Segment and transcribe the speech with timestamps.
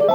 [0.00, 0.06] Hi,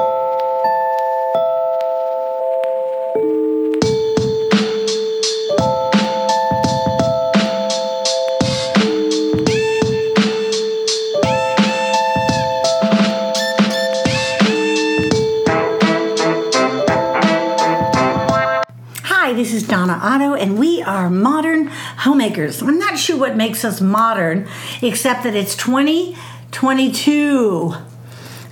[19.33, 22.61] this is Donna Otto, and we are modern homemakers.
[22.61, 24.47] I'm not sure what makes us modern,
[24.81, 27.75] except that it's 2022.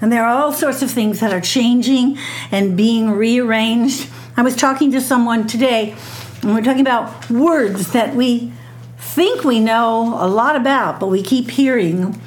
[0.02, 2.18] And there are all sorts of things that are changing
[2.52, 4.10] and being rearranged.
[4.36, 5.96] I was talking to someone today,
[6.42, 8.52] and we're talking about words that we
[8.98, 12.20] think we know a lot about, but we keep hearing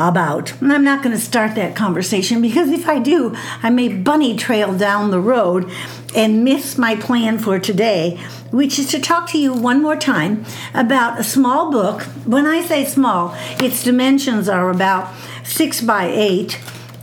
[0.00, 0.60] about.
[0.60, 4.36] And I'm not going to start that conversation because if I do, I may bunny
[4.36, 5.70] trail down the road
[6.16, 8.18] and miss my plan for today,
[8.50, 12.02] which is to talk to you one more time about a small book.
[12.24, 16.58] When I say small, its dimensions are about six by eight,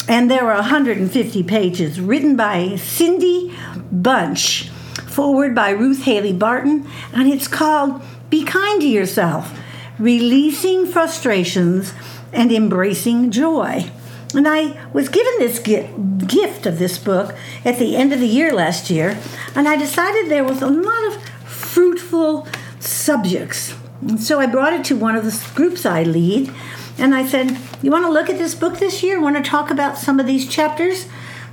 [0.07, 3.53] and there are 150 pages, written by Cindy
[3.91, 4.69] Bunch,
[5.07, 9.57] foreword by Ruth Haley Barton, and it's called Be Kind to Yourself
[9.99, 11.93] Releasing Frustrations
[12.31, 13.89] and embracing joy.
[14.35, 18.53] And I was given this gift of this book at the end of the year
[18.53, 19.17] last year,
[19.55, 22.47] and I decided there was a lot of fruitful
[22.79, 23.73] subjects.
[24.01, 26.53] And so I brought it to one of the groups I lead,
[26.97, 29.21] and I said, You want to look at this book this year?
[29.21, 31.07] Want to talk about some of these chapters?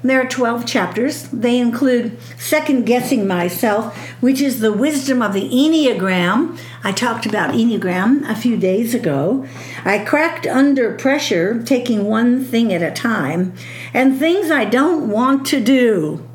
[0.04, 1.22] There are 12 chapters.
[1.28, 6.58] They include Second Guessing Myself, which is the wisdom of the Enneagram.
[6.82, 9.46] I talked about Enneagram a few days ago.
[9.82, 13.54] I cracked under pressure, taking one thing at a time,
[13.94, 16.28] and things I don't want to do.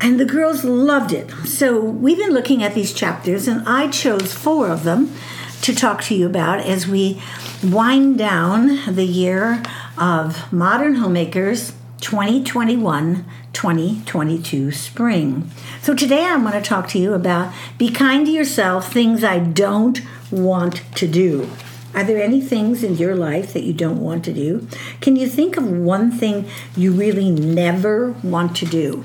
[0.00, 1.30] And the girls loved it.
[1.44, 5.14] So we've been looking at these chapters, and I chose four of them
[5.62, 7.20] to talk to you about as we
[7.62, 9.62] wind down the year
[9.98, 15.50] of modern homemakers 2021 2022 spring.
[15.82, 19.38] So today I'm going to talk to you about be kind to yourself, things I
[19.38, 21.50] don't want to do.
[21.94, 24.66] Are there any things in your life that you don't want to do?
[25.00, 29.04] Can you think of one thing you really never want to do?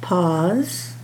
[0.00, 0.94] Pause,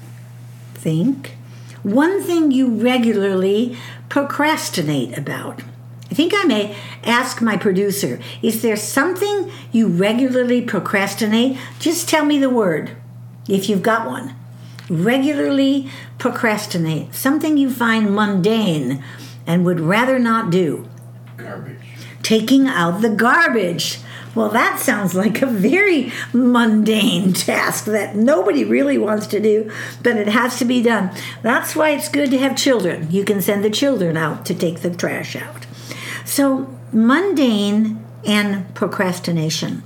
[0.73, 1.37] think.
[1.83, 3.77] One thing you regularly
[4.15, 5.61] procrastinate about.
[6.09, 11.59] I think I may ask my producer is there something you regularly procrastinate?
[11.81, 12.93] Just tell me the word
[13.49, 14.37] if you've got one.
[14.89, 19.03] Regularly procrastinate, something you find mundane
[19.49, 20.89] and would rather not do.
[21.37, 21.77] Garbage.
[22.23, 23.99] Taking out the garbage.
[24.35, 29.71] Well, that sounds like a very mundane task that nobody really wants to do,
[30.03, 31.11] but it has to be done.
[31.43, 33.11] That's why it's good to have children.
[33.11, 35.67] You can send the children out to take the trash out.
[36.25, 39.83] So, mundane and procrastination.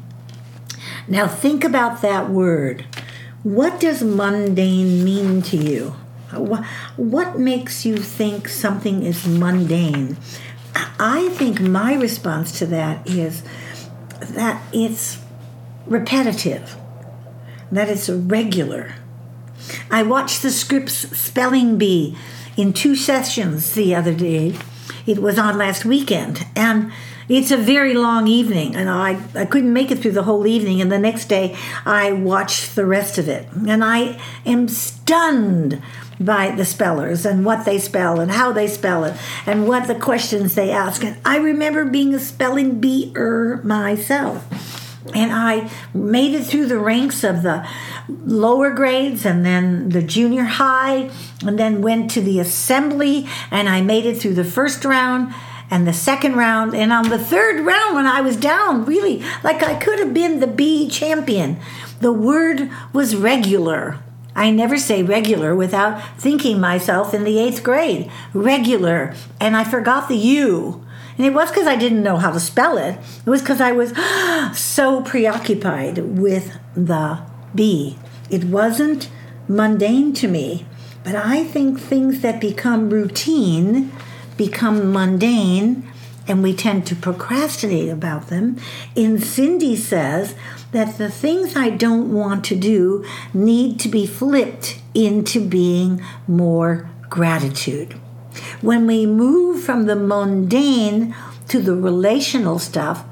[1.06, 2.86] Now, think about that word.
[3.42, 5.96] What does mundane mean to you?
[6.96, 10.16] What makes you think something is mundane?
[11.00, 13.42] I think my response to that is
[14.20, 15.18] that it's
[15.86, 16.76] repetitive,
[17.70, 18.94] that it's regular.
[19.90, 22.16] I watched the Scripps spelling bee
[22.56, 24.54] in two sessions the other day.
[25.06, 26.92] It was on last weekend, and
[27.28, 30.80] it's a very long evening, and I, I couldn't make it through the whole evening.
[30.80, 35.82] And the next day, I watched the rest of it, and I am stunned
[36.20, 39.94] by the spellers and what they spell and how they spell it and what the
[39.94, 41.04] questions they ask.
[41.04, 44.44] And I remember being a spelling bee-er myself.
[45.14, 47.66] And I made it through the ranks of the
[48.08, 51.10] lower grades and then the junior high,
[51.46, 55.32] and then went to the assembly, and I made it through the first round
[55.70, 56.74] and the second round.
[56.74, 60.40] And on the third round, when I was down, really, like I could have been
[60.40, 61.58] the bee champion,
[62.00, 63.98] the word was regular.
[64.38, 68.08] I never say regular without thinking myself in the eighth grade.
[68.32, 69.12] Regular.
[69.40, 70.86] And I forgot the U.
[71.16, 73.00] And it was because I didn't know how to spell it.
[73.26, 73.92] It was because I was
[74.56, 77.18] so preoccupied with the
[77.52, 77.98] bee.
[78.30, 79.10] It wasn't
[79.48, 80.66] mundane to me.
[81.02, 83.90] But I think things that become routine
[84.36, 85.90] become mundane
[86.28, 88.58] and we tend to procrastinate about them.
[88.96, 90.34] And Cindy says
[90.72, 96.90] that the things I don't want to do need to be flipped into being more
[97.08, 97.94] gratitude.
[98.60, 101.14] When we move from the mundane
[101.48, 103.04] to the relational stuff,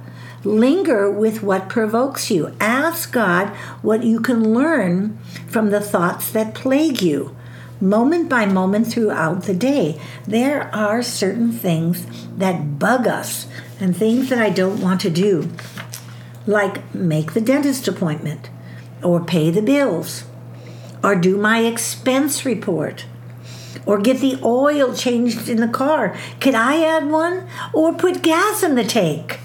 [0.45, 2.55] linger with what provokes you.
[2.61, 3.49] Ask God
[3.83, 5.19] what you can learn
[5.49, 7.35] from the thoughts that plague you
[7.81, 10.01] moment by moment throughout the day.
[10.27, 12.07] There are certain things
[12.37, 13.47] that bug us
[13.81, 15.51] and things that I don't want to do.
[16.47, 18.49] like make the dentist appointment,
[19.03, 20.25] or pay the bills,
[21.03, 23.07] or do my expense report,
[23.85, 26.17] or get the oil changed in the car.
[26.41, 27.47] Could I add one?
[27.73, 29.41] Or put gas in the tank?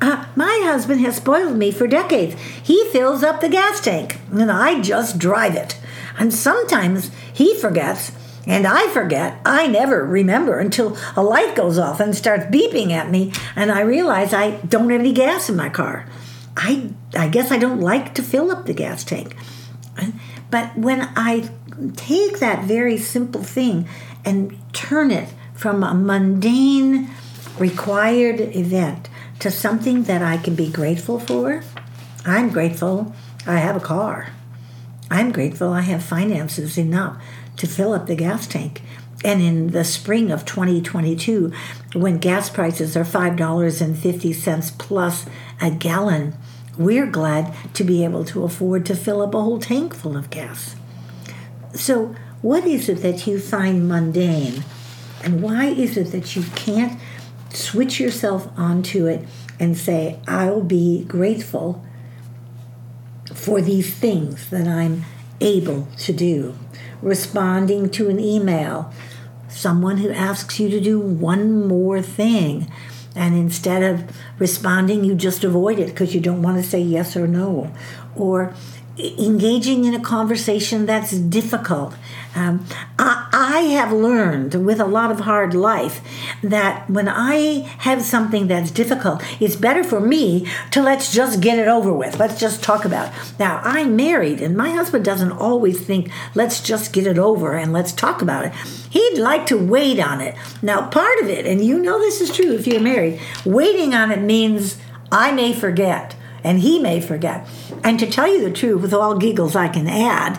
[0.00, 2.34] Uh, my husband has spoiled me for decades.
[2.62, 5.78] He fills up the gas tank, and I just drive it.
[6.18, 8.12] And sometimes he forgets,
[8.46, 9.40] and I forget.
[9.44, 13.80] I never remember until a light goes off and starts beeping at me, and I
[13.80, 16.06] realize I don't have any gas in my car.
[16.56, 19.36] I, I guess I don't like to fill up the gas tank.
[20.50, 21.50] But when I
[21.96, 23.88] take that very simple thing
[24.24, 27.10] and turn it from a mundane,
[27.58, 29.08] required event
[29.40, 31.64] to something that I can be grateful for,
[32.24, 33.14] I'm grateful
[33.46, 34.28] I have a car.
[35.14, 37.22] I'm grateful I have finances enough
[37.58, 38.82] to fill up the gas tank.
[39.24, 41.52] And in the spring of 2022,
[41.92, 45.26] when gas prices are $5.50 plus
[45.60, 46.34] a gallon,
[46.76, 50.30] we're glad to be able to afford to fill up a whole tank full of
[50.30, 50.74] gas.
[51.74, 54.64] So, what is it that you find mundane?
[55.22, 57.00] And why is it that you can't
[57.50, 59.24] switch yourself onto it
[59.60, 61.84] and say, I'll be grateful
[63.44, 65.04] for these things that I'm
[65.40, 66.56] able to do?
[67.02, 68.92] Responding to an email,
[69.48, 72.70] someone who asks you to do one more thing
[73.16, 74.04] and instead of
[74.38, 77.72] responding, you just avoid it because you don't want to say yes or no.
[78.16, 78.52] Or
[78.98, 81.94] engaging in a conversation that's difficult.
[82.36, 82.64] Um,
[82.98, 86.00] I, I, have learned with a lot of hard life
[86.42, 91.58] that when I have something that's difficult, it's better for me to let's just get
[91.58, 92.18] it over with.
[92.18, 93.08] Let's just talk about.
[93.08, 93.34] It.
[93.38, 97.72] Now, I'm married, and my husband doesn't always think, let's just get it over and
[97.72, 98.54] let's talk about it.
[98.90, 100.36] He'd like to wait on it.
[100.62, 104.12] Now, part of it, and you know this is true if you're married, waiting on
[104.12, 104.76] it means
[105.10, 106.14] I may forget
[106.44, 107.46] and he may forget.
[107.82, 110.38] And to tell you the truth, with all giggles I can add,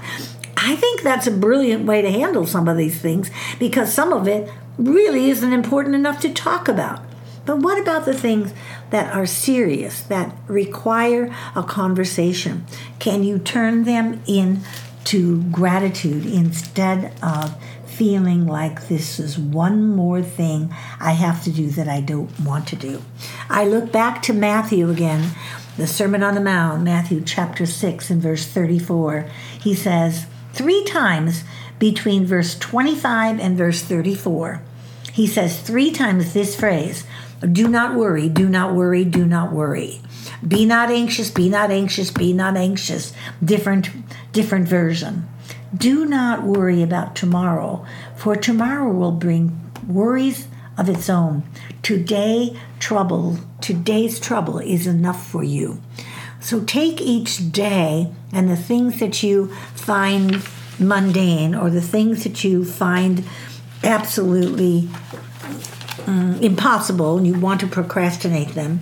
[0.55, 3.29] I think that's a brilliant way to handle some of these things
[3.59, 7.01] because some of it really isn't important enough to talk about.
[7.45, 8.53] But what about the things
[8.89, 12.65] that are serious, that require a conversation?
[12.99, 17.55] Can you turn them into gratitude instead of
[17.85, 22.67] feeling like this is one more thing I have to do that I don't want
[22.69, 23.03] to do?
[23.49, 25.29] I look back to Matthew again
[25.77, 29.29] the Sermon on the Mount, Matthew chapter 6 and verse 34,
[29.61, 31.43] he says, three times
[31.79, 34.61] between verse 25 and verse 34,
[35.11, 37.05] he says three times this phrase
[37.51, 40.01] do not worry, do not worry, do not worry.
[40.45, 43.13] Be not anxious, be not anxious, be not anxious.
[43.43, 43.89] Different,
[44.31, 45.27] different version.
[45.75, 47.85] Do not worry about tomorrow,
[48.15, 51.43] for tomorrow will bring worries of its own.
[51.81, 55.81] Today, trouble, today's trouble is enough for you.
[56.39, 60.45] So take each day and the things that you find
[60.79, 63.23] mundane or the things that you find
[63.83, 64.89] absolutely
[66.07, 68.81] um, impossible and you want to procrastinate them.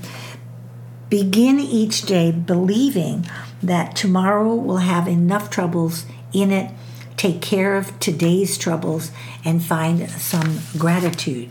[1.10, 3.25] Begin each day believing
[3.62, 6.72] that tomorrow will have enough troubles in it.
[7.16, 9.12] Take care of today's troubles
[9.45, 11.50] and find some gratitude.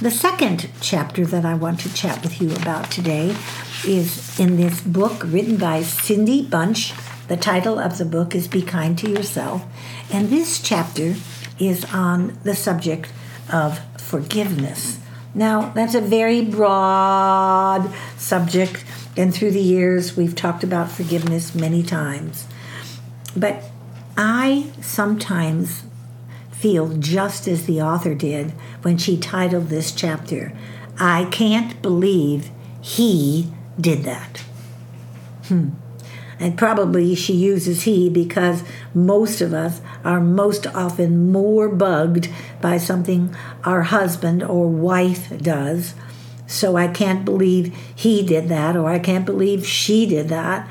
[0.00, 3.34] The second chapter that I want to chat with you about today
[3.84, 6.94] is in this book written by Cindy Bunch.
[7.26, 9.64] The title of the book is Be Kind to Yourself.
[10.12, 11.16] And this chapter
[11.58, 13.12] is on the subject
[13.52, 15.00] of forgiveness.
[15.34, 18.84] Now, that's a very broad subject,
[19.16, 22.46] and through the years, we've talked about forgiveness many times.
[23.36, 23.64] But
[24.16, 25.82] I sometimes
[26.58, 28.50] feel just as the author did
[28.82, 30.52] when she titled this chapter,
[30.98, 32.50] I Can't Believe
[32.80, 34.42] He Did That.
[35.44, 35.70] Hmm.
[36.40, 38.62] And probably she uses he because
[38.94, 42.28] most of us are most often more bugged
[42.60, 43.34] by something
[43.64, 45.94] our husband or wife does.
[46.46, 50.68] So I can't believe he did that, or I can't believe she did that.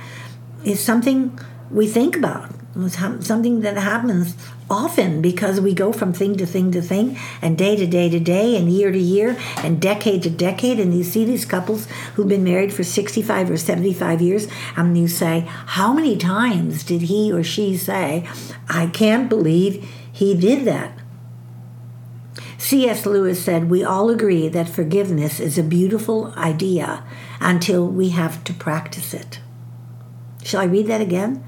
[0.63, 1.37] It's something
[1.69, 2.56] we think about.
[2.77, 4.35] Something that happens
[4.69, 8.19] often because we go from thing to thing to thing and day to day to
[8.19, 12.27] day and year to year and decade to decade and you see these couples who've
[12.27, 17.31] been married for 65 or 75 years and you say how many times did he
[17.31, 18.27] or she say
[18.67, 20.91] i can't believe he did that
[22.59, 23.05] C.S.
[23.05, 27.01] Lewis said, We all agree that forgiveness is a beautiful idea
[27.39, 29.39] until we have to practice it.
[30.43, 31.46] Shall I read that again?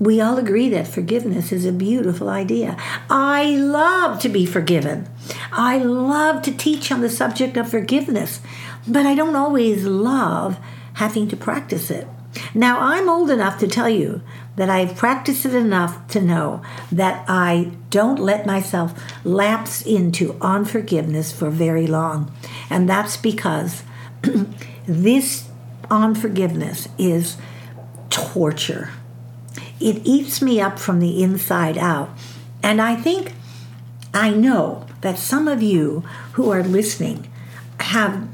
[0.00, 2.76] We all agree that forgiveness is a beautiful idea.
[3.10, 5.08] I love to be forgiven.
[5.52, 8.40] I love to teach on the subject of forgiveness,
[8.86, 10.58] but I don't always love
[10.94, 12.06] having to practice it.
[12.54, 14.22] Now, I'm old enough to tell you
[14.56, 16.62] that I've practiced it enough to know
[16.92, 22.32] that I don't let myself lapse into unforgiveness for very long.
[22.68, 23.82] And that's because
[24.86, 25.48] this
[25.90, 27.36] unforgiveness is
[28.10, 28.90] torture.
[29.80, 32.10] It eats me up from the inside out.
[32.62, 33.34] And I think,
[34.12, 37.30] I know that some of you who are listening
[37.80, 38.28] have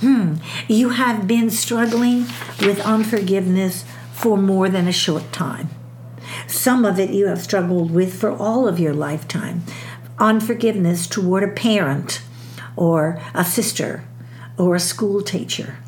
[0.00, 0.34] Hmm.
[0.68, 2.26] You have been struggling
[2.60, 5.70] with unforgiveness for more than a short time.
[6.46, 9.62] Some of it you have struggled with for all of your lifetime.
[10.18, 12.20] Unforgiveness toward a parent
[12.76, 14.04] or a sister
[14.58, 15.78] or a school teacher.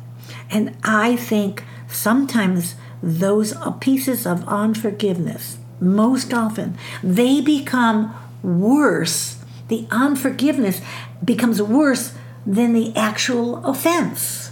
[0.49, 8.13] And I think sometimes those pieces of unforgiveness, most often, they become
[8.43, 9.37] worse.
[9.67, 10.81] The unforgiveness
[11.23, 12.13] becomes worse
[12.45, 14.51] than the actual offense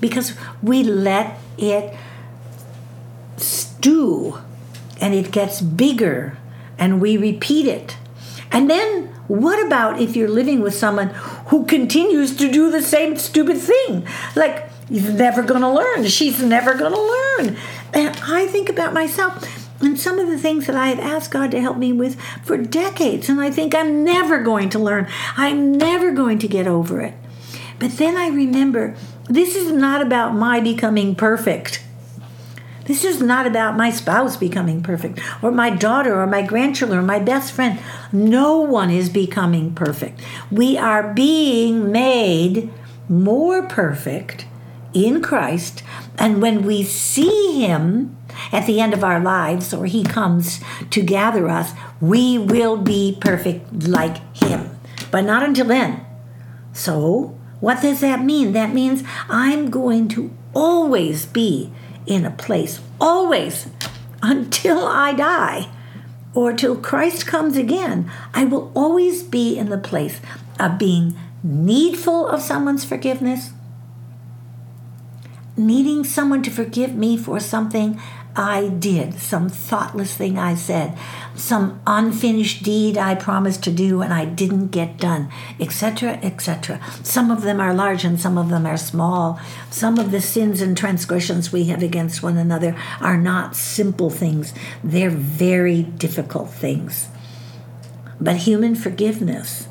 [0.00, 1.94] because we let it
[3.36, 4.38] stew
[5.00, 6.38] and it gets bigger
[6.78, 7.96] and we repeat it.
[8.50, 11.08] And then what about if you're living with someone
[11.46, 14.06] who continues to do the same stupid thing?
[14.36, 16.06] Like, he's never going to learn.
[16.06, 17.56] She's never going to learn.
[17.92, 21.50] And I think about myself and some of the things that I have asked God
[21.50, 23.28] to help me with for decades.
[23.28, 25.08] And I think I'm never going to learn.
[25.36, 27.14] I'm never going to get over it.
[27.78, 28.94] But then I remember
[29.28, 31.82] this is not about my becoming perfect.
[32.84, 37.02] This is not about my spouse becoming perfect, or my daughter, or my grandchildren, or
[37.02, 37.78] my best friend.
[38.12, 40.20] No one is becoming perfect.
[40.50, 42.70] We are being made
[43.08, 44.46] more perfect
[44.94, 45.82] in Christ.
[46.18, 48.16] And when we see Him
[48.50, 53.16] at the end of our lives, or He comes to gather us, we will be
[53.20, 54.70] perfect like Him.
[55.10, 56.04] But not until then.
[56.72, 58.52] So, what does that mean?
[58.52, 61.72] That means I'm going to always be
[62.06, 63.68] in a place, always,
[64.22, 65.68] until I die
[66.34, 68.10] or till Christ comes again.
[68.34, 70.20] I will always be in the place
[70.58, 73.50] of being needful of someone's forgiveness,
[75.66, 78.00] needing someone to forgive me for something
[78.34, 80.96] I did, some thoughtless thing I said,
[81.34, 86.80] some unfinished deed I promised to do and I didn't get done, etc., etc.
[87.02, 89.38] Some of them are large and some of them are small.
[89.70, 94.54] Some of the sins and transgressions we have against one another are not simple things,
[94.82, 97.08] they're very difficult things.
[98.20, 99.68] But human forgiveness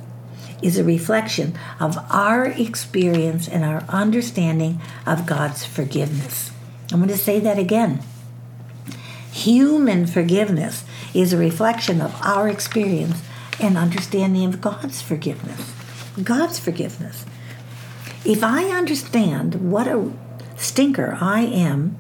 [0.62, 6.52] is a reflection of our experience and our understanding of God's forgiveness.
[6.92, 8.02] I'm going to say that again.
[9.32, 13.22] Human forgiveness is a reflection of our experience
[13.60, 15.74] and understanding of God's forgiveness.
[16.22, 17.26] God's forgiveness.
[18.26, 20.12] If I understand what a
[20.58, 21.98] stinker I am,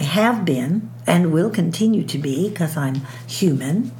[0.00, 3.92] have been, and will continue to be because I'm human,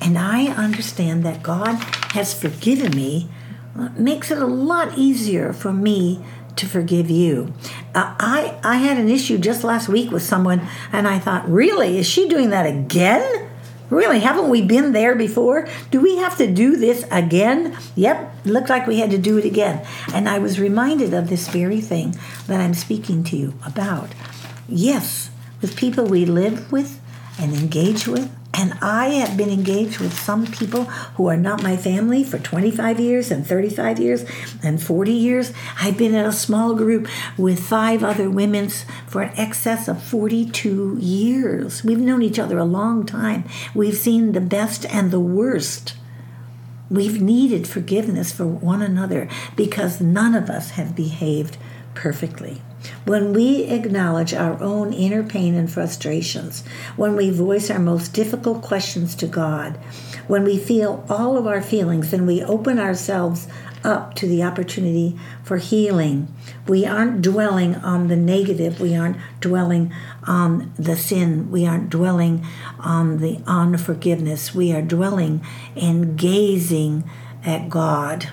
[0.00, 1.74] and I understand that God
[2.12, 3.28] has forgiven me,
[3.96, 6.24] makes it a lot easier for me
[6.56, 7.54] to forgive you.
[7.94, 11.98] Uh, I I had an issue just last week with someone, and I thought, really,
[11.98, 13.48] is she doing that again?
[13.88, 15.66] Really, haven't we been there before?
[15.90, 17.76] Do we have to do this again?
[17.96, 19.84] Yep, looked like we had to do it again.
[20.14, 22.16] And I was reminded of this very thing
[22.46, 24.10] that I'm speaking to you about.
[24.68, 25.30] Yes,
[25.60, 27.00] with people we live with
[27.36, 28.30] and engage with,
[28.60, 33.00] and I have been engaged with some people who are not my family for 25
[33.00, 34.26] years and 35 years
[34.62, 35.54] and 40 years.
[35.80, 38.68] I've been in a small group with five other women
[39.06, 41.82] for an excess of 42 years.
[41.82, 43.44] We've known each other a long time.
[43.74, 45.94] We've seen the best and the worst.
[46.90, 49.26] We've needed forgiveness for one another
[49.56, 51.56] because none of us have behaved
[51.94, 52.60] perfectly.
[53.04, 56.64] When we acknowledge our own inner pain and frustrations,
[56.96, 59.76] when we voice our most difficult questions to God,
[60.26, 63.48] when we feel all of our feelings and we open ourselves
[63.82, 66.28] up to the opportunity for healing,
[66.68, 69.92] we aren't dwelling on the negative, we aren't dwelling
[70.24, 72.46] on the sin, we aren't dwelling
[72.78, 75.44] on the unforgiveness, we are dwelling
[75.74, 77.08] and gazing
[77.44, 78.30] at God.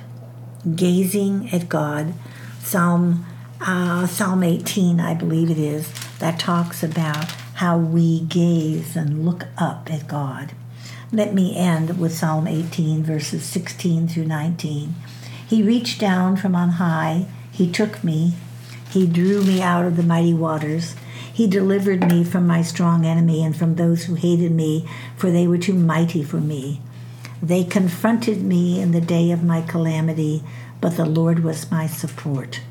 [0.75, 2.13] Gazing at God.
[2.59, 3.25] Psalm
[3.61, 9.45] uh, Psalm 18, I believe it is, that talks about how we gaze and look
[9.57, 10.53] up at God.
[11.11, 14.93] Let me end with Psalm 18, verses 16 through 19.
[15.47, 18.33] He reached down from on high, He took me,
[18.89, 20.95] He drew me out of the mighty waters.
[21.33, 25.47] He delivered me from my strong enemy and from those who hated me, for they
[25.47, 26.81] were too mighty for me.
[27.41, 30.43] They confronted me in the day of my calamity,
[30.81, 32.61] but the Lord was my support.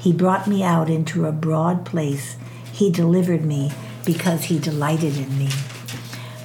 [0.00, 2.36] He brought me out into a broad place.
[2.72, 3.72] He delivered me
[4.06, 5.50] because he delighted in me.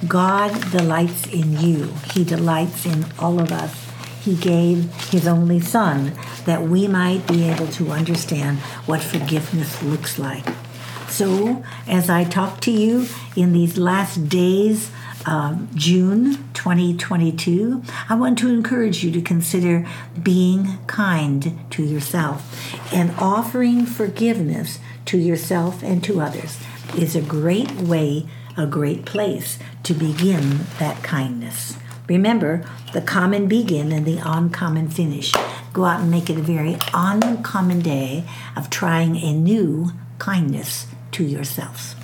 [0.06, 1.94] God delights in you.
[2.12, 3.74] He delights in all of us.
[4.20, 6.12] He gave his only Son
[6.44, 10.46] that we might be able to understand what forgiveness looks like.
[11.08, 14.90] So, as I talk to you in these last days
[15.26, 19.86] of June 2022, I want to encourage you to consider
[20.22, 26.58] being kind to yourself and offering forgiveness to yourself and to others
[26.96, 31.76] is a great way, a great place to begin that kindness.
[32.08, 35.32] Remember, the common begin and the uncommon finish.
[35.72, 38.24] Go out and make it a very uncommon day
[38.56, 41.95] of trying a new kindness to yourselves.